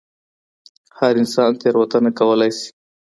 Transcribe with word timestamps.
هر 0.97 1.13
انسان 1.21 1.51
تېروتنه 1.61 2.11
کولای 2.19 2.51
سي. 2.59 2.69